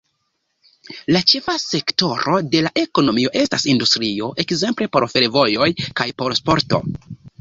La 1.15 1.19
ĉefa 1.31 1.53
sektoro 1.63 2.33
de 2.55 2.63
la 2.67 2.71
ekonomio 2.83 3.33
estas 3.43 3.67
industrio, 3.75 4.31
ekzemple 4.45 4.89
por 4.97 5.07
fervojoj 5.13 5.69
kaj 6.01 6.09
por 6.23 6.39
sporto. 6.41 6.83